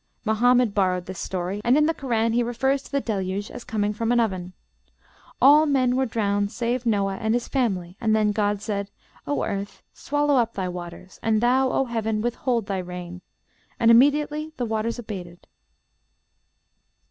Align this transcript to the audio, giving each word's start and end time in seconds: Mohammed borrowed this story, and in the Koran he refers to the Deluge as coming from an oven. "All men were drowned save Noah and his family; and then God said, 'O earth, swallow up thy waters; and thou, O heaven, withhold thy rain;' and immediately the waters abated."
Mohammed 0.25 0.73
borrowed 0.73 1.05
this 1.05 1.19
story, 1.19 1.61
and 1.63 1.77
in 1.77 1.85
the 1.85 1.93
Koran 1.93 2.33
he 2.33 2.41
refers 2.41 2.81
to 2.81 2.91
the 2.91 3.01
Deluge 3.01 3.51
as 3.51 3.63
coming 3.63 3.93
from 3.93 4.11
an 4.11 4.19
oven. 4.19 4.53
"All 5.39 5.67
men 5.67 5.95
were 5.95 6.07
drowned 6.07 6.51
save 6.51 6.87
Noah 6.87 7.17
and 7.21 7.35
his 7.35 7.47
family; 7.47 7.97
and 8.01 8.15
then 8.15 8.31
God 8.31 8.63
said, 8.63 8.89
'O 9.27 9.43
earth, 9.43 9.83
swallow 9.93 10.37
up 10.37 10.55
thy 10.55 10.67
waters; 10.67 11.19
and 11.21 11.39
thou, 11.39 11.69
O 11.69 11.85
heaven, 11.85 12.19
withhold 12.19 12.65
thy 12.65 12.79
rain;' 12.79 13.21
and 13.79 13.91
immediately 13.91 14.53
the 14.57 14.65
waters 14.65 14.97
abated." 14.97 15.45